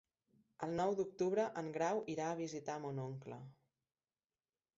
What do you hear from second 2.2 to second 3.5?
a visitar mon oncle.